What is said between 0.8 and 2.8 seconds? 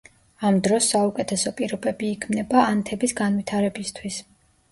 საუკეთესო პირობები იქმნება